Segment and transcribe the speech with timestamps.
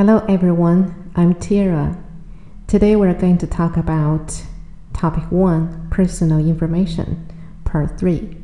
[0.00, 2.02] Hello everyone, I'm Tira.
[2.66, 4.42] Today we're going to talk about
[4.94, 7.30] topic 1 personal information,
[7.66, 8.34] part 3.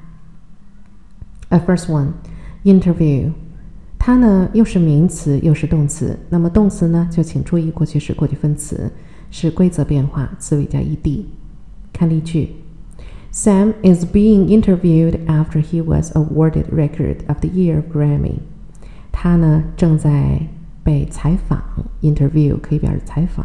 [1.49, 2.13] A first one,
[2.65, 3.33] interview。
[3.99, 8.91] 它呢又是名词又是动词，那么动词呢就请注意过去式、过去分词
[9.31, 11.25] 是规则变化，词尾加 ed。
[11.93, 12.57] 看例句：
[13.31, 18.39] Sam is being interviewed after he was awarded Record of the Year Grammy。
[19.13, 20.49] 他呢正在
[20.86, 21.64] 被采访
[22.04, 23.44] ，interview 可以表示采访。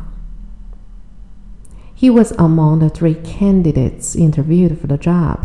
[1.97, 5.39] He was among the three candidates interviewed for the job。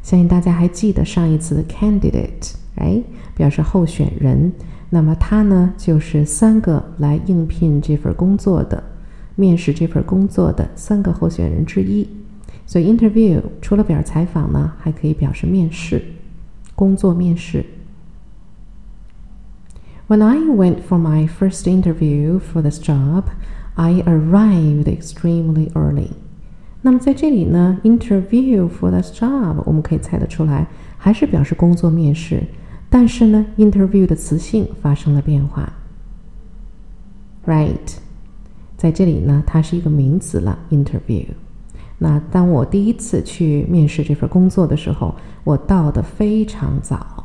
[0.00, 2.54] 相信大家还记得上一次的 candidate。
[2.76, 3.02] 哎，
[3.36, 4.52] 表示候选人。
[4.90, 8.80] 那么他呢，就是三个来应聘这份工作的、
[9.34, 12.08] 面试这份工作的三个候选人之一。
[12.64, 16.00] 所以 interview 除了表示采访呢，还可以表示面试、
[16.76, 17.64] 工作面试。
[20.06, 23.24] When I went for my first interview for this job,
[23.74, 26.10] I arrived extremely early.
[26.82, 30.66] 那么在这里呢，interview for this job 我们可以猜得出来，
[30.98, 32.42] 还是表示工作面试。
[32.90, 35.72] 但是呢，interview 的词性发生了变化。
[37.46, 37.96] Right，
[38.76, 40.58] 在这里呢，它是一个名词了。
[40.70, 41.28] interview。
[41.96, 47.23] 那当我第一次去面试这份工作的时候，我到的非常早。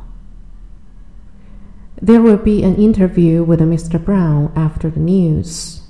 [2.02, 3.98] There will be an interview with Mr.
[3.98, 5.80] Brown after the news。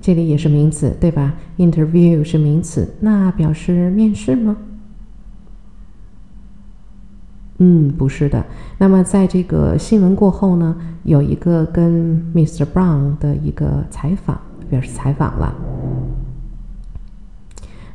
[0.00, 4.56] 这里也是名词，对吧？interview 是名词，那表示面试吗？
[7.58, 8.44] 嗯，不是的。
[8.78, 12.64] 那么在这个新闻过后呢，有一个跟 Mr.
[12.64, 15.54] Brown 的一个采访，表示采访了。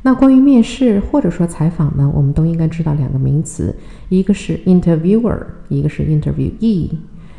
[0.02, 3.74] 那关于面试或者说采访呢，我们都应该知道两个名词，
[4.08, 6.90] 一个是 interviewer，一个是 interviewee。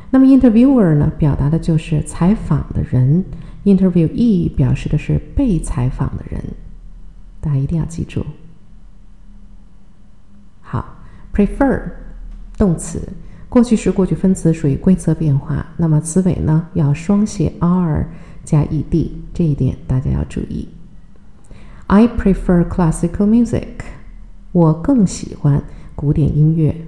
[0.10, 3.24] 那么 interviewer 呢，表达的就是采访的人
[3.64, 6.42] ；interviewee 表示的是被采访的人。
[7.40, 8.26] 大家一定要记住。
[10.62, 10.98] 好
[11.34, 11.82] ，prefer。
[12.58, 13.02] 动词，
[13.50, 18.08] 过去时、过去分词属于规则变化，那么词尾呢要双写 r
[18.44, 20.68] 加 ed，这一点大家要注意。
[21.94, 23.82] I prefer classical music，
[24.54, 25.62] 我更喜欢
[25.94, 26.88] 古典音乐。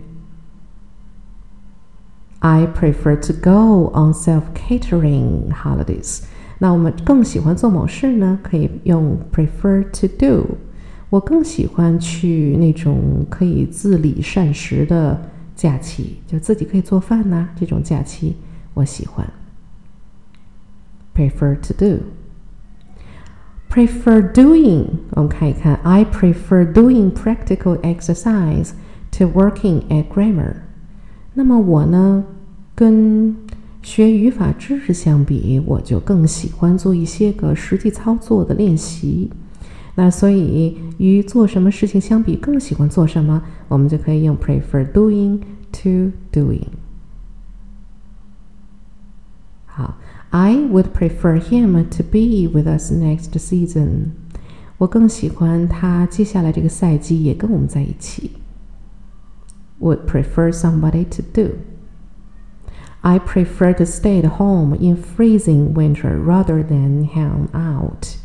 [2.39, 6.21] I prefer to go on self-catering holidays，
[6.59, 8.39] 那我们更喜欢做某事呢？
[8.41, 10.55] 可以用 prefer to do，
[11.09, 15.29] 我更喜欢去那种可以自理膳食的。
[15.53, 18.37] 假期就自己可以做饭呐，这种假期
[18.73, 19.29] 我喜欢。
[21.13, 22.03] Prefer to do.
[23.73, 25.79] Prefer doing，我们看一看。
[25.81, 28.69] I prefer doing practical exercise
[29.13, 30.57] to working at grammar。
[31.33, 32.23] 那么我呢，
[32.75, 33.35] 跟
[33.81, 39.31] 学语法知识相比，我就更喜欢做一些个实际操作的练习。
[39.95, 45.39] 那所以与做什么事情相比，更喜欢做什么，我们就可以用 prefer doing
[45.71, 46.67] to doing。
[49.65, 49.97] 好
[50.32, 54.10] ，I would prefer him to be with us next season。
[54.78, 58.32] 我更喜欢他接下来这个赛季也跟我们在一起。
[59.80, 67.48] Would prefer somebody to do。I prefer to stay at home in freezing winter rather than hang
[67.54, 68.18] out。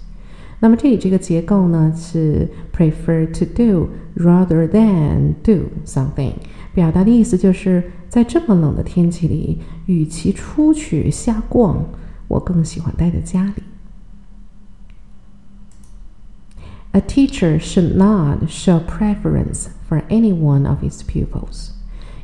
[0.60, 6.32] 那么这里这个结构呢是 prefer to do rather than do something，
[6.75, 11.84] 表达的意思就是在这么冷的天气里，与其出去瞎逛，
[12.26, 13.62] 我更喜欢待在家里。
[16.93, 21.70] A teacher should not show preference for any one of his pupils。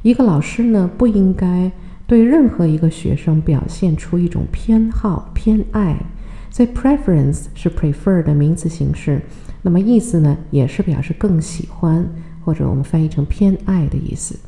[0.02, 1.70] 一个老师呢不应该
[2.06, 6.04] 对任何一个学生表现出一种偏好、偏爱。
[6.53, 9.21] 所以 preference 是 prefer 的名词形式，
[9.61, 12.09] 那么意思呢，也是表示更喜欢，
[12.43, 14.39] 或者我们翻译成偏爱的意思。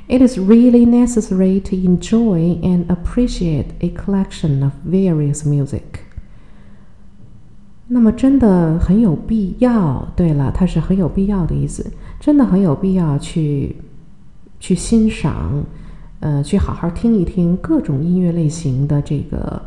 [0.08, 5.82] ：It is really necessary to enjoy and appreciate a collection of various music。
[7.90, 10.08] 那么真的很有必要。
[10.16, 13.76] 对了，它是很有必要的意思，真的很有必要去
[14.60, 15.64] 去欣赏，
[16.20, 19.62] 呃，去好好听一听各种音乐类型的这个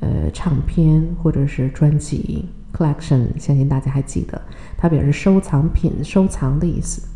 [0.00, 2.46] 呃唱片或者是专辑。
[2.72, 4.38] Collection，相信大家还记得，
[4.76, 7.08] 它表示收藏品、收藏的意思。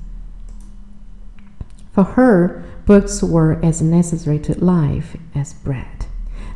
[1.95, 6.07] For her, books were as necessary to life as bread。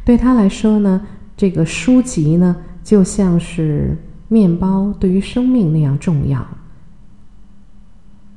[0.07, 1.03] 对她来说呢，
[1.37, 3.97] 这个书籍呢，就像是
[4.29, 6.47] 面包对于生命那样重要。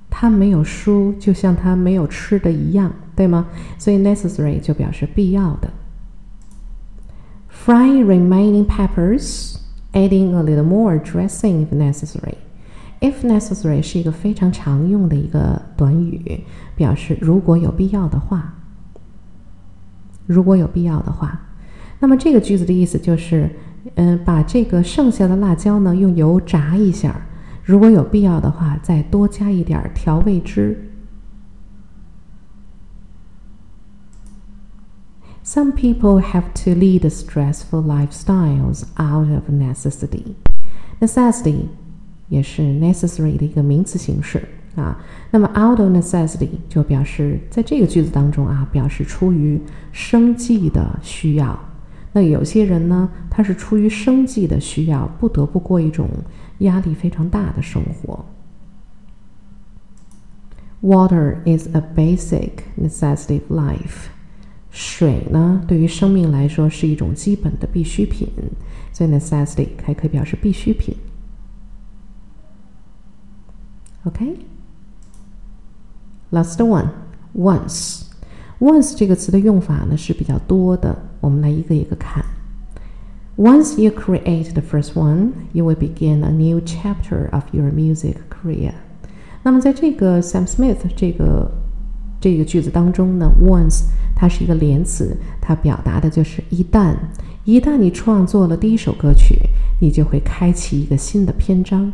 [0.10, 3.46] 她没有书，就像她没有吃的一样，对吗？
[3.78, 5.70] 所以 necessary 就表示必要的。
[7.52, 9.58] Fry remaining peppers。
[9.94, 12.36] Adding a little more dressing if necessary.
[13.00, 16.44] If necessary 是一个非常常用的一个短语，
[16.76, 18.54] 表示如果有必要的话。
[20.28, 21.40] 如果有必要的话，
[22.00, 23.50] 那么这个句子的意思就是，
[23.96, 27.20] 嗯，把这个剩下的辣椒呢用油炸一下，
[27.64, 30.92] 如果有必要的话，再多加一点调味汁。
[35.44, 40.36] Some people have to lead stressful lifestyles out of necessity.
[41.00, 41.68] Necessity
[42.28, 44.46] 也是 necessary 的一个名词形式
[44.76, 45.00] 啊。
[45.32, 49.62] 那么 out of necessity 就表示在这个句子当中啊，表示出于
[49.94, 51.58] 生计的需要。
[52.18, 56.10] 那有些人呢，他是出于生计的需要，不得不过一种
[56.60, 58.26] 压力非常大的生活。
[60.82, 64.08] Water is a basic necessity of life.
[64.72, 68.28] 水呢，对于生命来说是一种基本的必需品，
[68.92, 70.98] 所以 necessity 还可以表示必需品。
[74.06, 78.07] OK，last one，once
[78.60, 82.26] Once 这个词的用法呢是比较多的，我们来一个一个看。
[83.38, 88.72] Once you create the first one, you will begin a new chapter of your music career。
[89.44, 91.52] 那么在这个 Sam Smith 这个
[92.20, 93.84] 这个句子当中呢，once
[94.16, 96.96] 它是一个连词，它表达的就是一旦
[97.46, 99.38] 一旦你创作了第一首歌曲，
[99.80, 101.94] 你就会开启一个新的篇章。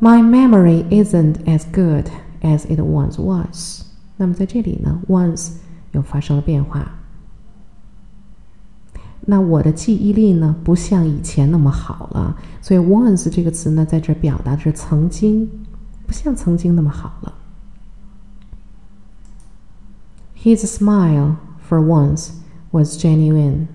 [0.00, 2.06] My memory isn't as good
[2.44, 3.82] as it once was。
[4.16, 5.54] 那么在这里呢，once
[5.90, 6.88] 又发生了变化。
[9.26, 15.50] 那我的记忆力呢，不像以前那么好了，所以 once 这个词呢，在这表达的是曾经，
[16.06, 17.34] 不像曾经那么好了。
[20.36, 21.36] His smile,
[21.66, 22.32] for once,
[22.70, 23.68] was genuine.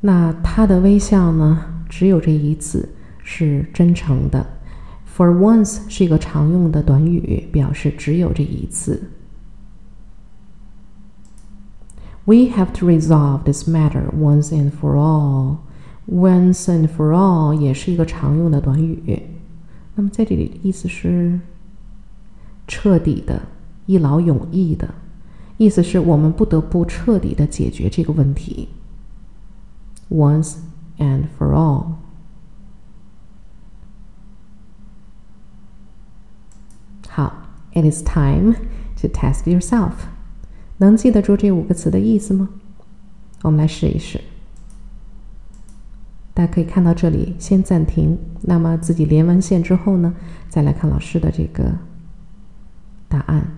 [0.00, 1.84] 那他的微笑呢？
[1.90, 2.88] 只有这一次
[3.22, 4.46] 是真诚的。
[5.19, 9.11] For once 是一个常用的短语，表示只有这一次。
[12.25, 15.57] We have to resolve this matter once and for all.
[16.07, 19.21] Once and for all 也是一个常用的短语。
[19.95, 21.39] 那么在这里的意思是
[22.67, 23.41] 彻底的、
[23.85, 24.93] 一劳永逸的。
[25.57, 28.67] 意思是我们不得不彻底的解决这个问题，
[30.09, 30.55] once
[30.97, 31.85] and for all。
[37.12, 38.54] 好，It is time
[39.00, 39.92] to test yourself。
[40.78, 42.48] 能记得住这五个词的意思吗？
[43.42, 44.20] 我们来试一试。
[46.32, 48.16] 大家可以看到这里，先暂停。
[48.42, 50.14] 那么自己连完线之后呢，
[50.48, 51.76] 再来看老师的这个
[53.08, 53.56] 答案。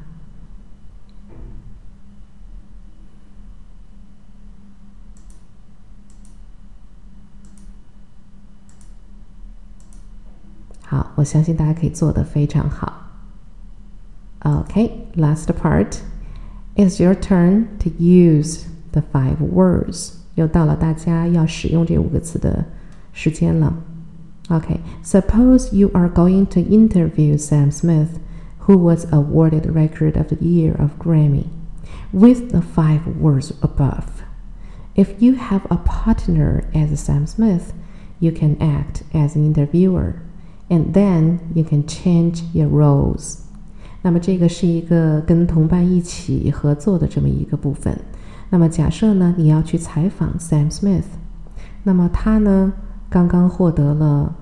[10.85, 13.02] 好，我相信大家可以做得非常好。
[14.46, 16.02] Okay, last part.
[16.76, 20.14] It's your turn to use the five words.
[20.36, 22.66] 又到了大家要使用这五个词的
[23.12, 23.74] 时间了。
[24.50, 28.20] Okay, suppose you are going to interview Sam Smith,
[28.60, 31.48] who was awarded Record of the Year of Grammy,
[32.14, 34.24] with the five words above.
[34.96, 37.74] If you have a partner as Sam Smith,
[38.20, 40.22] you can act as an interviewer,
[40.70, 43.41] and then you can change your roles.
[44.03, 47.97] 那么这个是一个跟同伴一起合作的这么一个部分。
[48.51, 51.05] 那么假设呢，你要去采访 Sam Smith，
[51.85, 52.73] 那么他呢
[53.09, 54.35] 刚刚获得了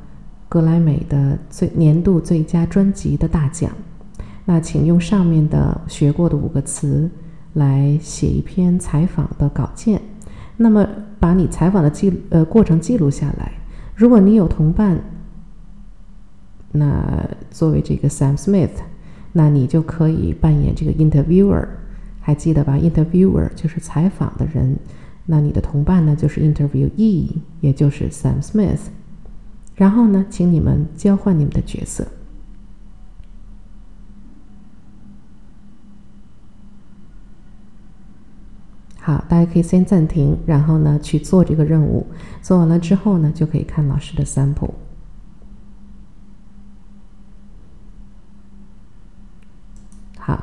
[0.49, 3.71] 格莱美的最年度最佳专辑的大奖。
[4.47, 7.09] 那请用上面的学过的五个词
[7.53, 10.01] 来写一篇采访的稿件。
[10.57, 10.89] 那么
[11.21, 13.53] 把你采访的记呃过程记录下来。
[13.95, 14.99] 如果你有同伴，
[16.73, 18.71] 那作为这个 Sam Smith。
[19.33, 21.67] 那你就可以扮演这个 interviewer，
[22.21, 24.77] 还记得吧？interviewer 就是采访的人，
[25.27, 27.29] 那你的同伴呢就是 interviewee，
[27.61, 28.81] 也就是 Sam Smith。
[29.77, 32.07] 然后呢，请你们交换你们的角色。
[38.99, 42.07] 好，大家可以先暂停，然后呢去做这个任务。
[42.43, 44.75] 做完了之后呢，就可以看老师的 sample。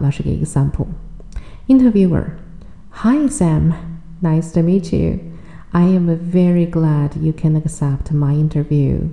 [0.01, 0.87] logic example.
[1.67, 2.37] Interviewer
[3.01, 4.01] Hi, Sam.
[4.21, 5.37] Nice to meet you.
[5.73, 9.09] I am very glad you can accept my interview.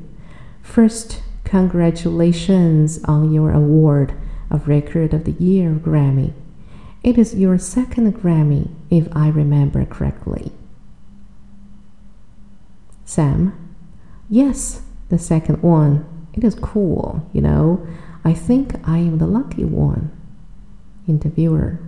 [0.63, 4.15] First, congratulations on your award
[4.51, 6.33] of Record of the Year Grammy.
[7.03, 10.53] It is your second Grammy, if I remember correctly.
[13.05, 13.53] Sam,
[14.31, 16.07] yes, the second one.
[16.33, 17.87] It is cool, you know.
[18.25, 20.11] I think I am the lucky one.
[21.07, 21.79] Interviewer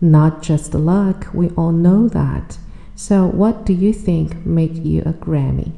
[0.00, 2.58] Not just luck, we all know that.
[2.94, 5.72] So, what do you think made you a Grammy?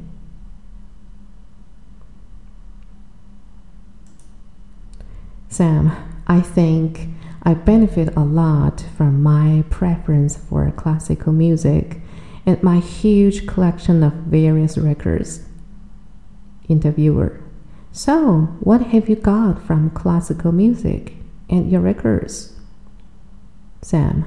[5.47, 5.91] Sam,
[6.27, 7.07] I think
[7.43, 12.01] I benefit a lot from my preference for classical music
[12.45, 15.47] and my huge collection of various records.
[16.67, 17.39] Interviewer
[17.91, 21.13] So, what have you got from classical music
[21.49, 22.54] and your records?
[23.85, 24.25] Sam.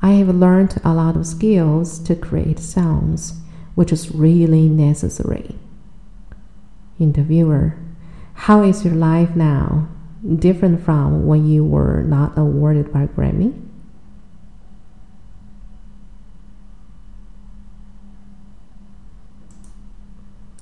[0.00, 3.40] I have learned a lot of skills to create sounds,
[3.74, 5.56] which is really necessary.
[7.00, 7.76] Interviewer
[8.46, 9.88] How is your life now?
[10.22, 13.52] Different from when you were not awarded by Grammy?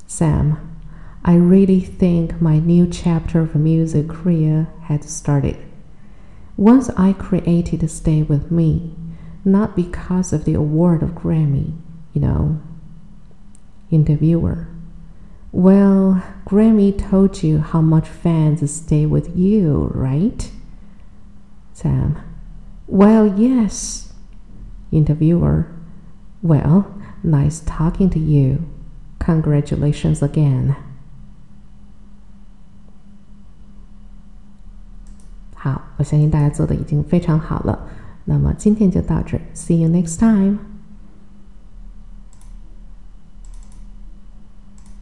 [0.07, 0.57] Sam,
[1.23, 5.70] I really think my new chapter of music career has started.
[6.61, 8.95] Once I created Stay With Me,
[9.47, 11.73] not because of the award of Grammy,
[12.13, 12.61] you know.
[13.91, 14.69] Interviewer.
[15.53, 20.51] Well, Grammy told you how much fans stay with you, right?
[21.73, 22.19] Sam.
[22.87, 24.13] Well, yes.
[24.93, 25.67] Interviewer.
[26.43, 28.69] Well, nice talking to you.
[29.19, 30.77] Congratulations again.
[35.63, 37.79] 好，我相信大家做的已经非常好了。
[38.25, 40.70] 那么今天就到这，See you next time。